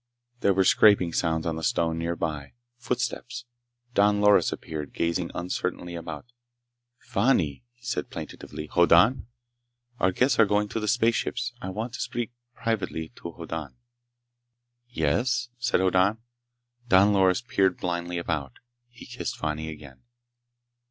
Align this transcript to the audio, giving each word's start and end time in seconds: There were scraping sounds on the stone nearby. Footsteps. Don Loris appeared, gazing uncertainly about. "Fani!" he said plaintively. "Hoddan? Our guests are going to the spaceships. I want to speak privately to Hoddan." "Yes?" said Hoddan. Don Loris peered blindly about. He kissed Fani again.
There 0.39 0.55
were 0.55 0.63
scraping 0.63 1.13
sounds 1.13 1.45
on 1.45 1.57
the 1.57 1.63
stone 1.63 1.99
nearby. 1.99 2.53
Footsteps. 2.79 3.45
Don 3.93 4.19
Loris 4.19 4.51
appeared, 4.51 4.93
gazing 4.95 5.29
uncertainly 5.35 5.93
about. 5.93 6.25
"Fani!" 6.97 7.63
he 7.73 7.83
said 7.85 8.09
plaintively. 8.09 8.65
"Hoddan? 8.65 9.27
Our 9.99 10.11
guests 10.11 10.39
are 10.39 10.47
going 10.47 10.69
to 10.69 10.79
the 10.79 10.87
spaceships. 10.87 11.53
I 11.61 11.69
want 11.69 11.93
to 11.93 12.01
speak 12.01 12.31
privately 12.55 13.09
to 13.17 13.31
Hoddan." 13.33 13.75
"Yes?" 14.87 15.49
said 15.59 15.81
Hoddan. 15.81 16.17
Don 16.87 17.13
Loris 17.13 17.43
peered 17.43 17.77
blindly 17.77 18.17
about. 18.17 18.53
He 18.89 19.05
kissed 19.05 19.37
Fani 19.37 19.69
again. 19.69 20.01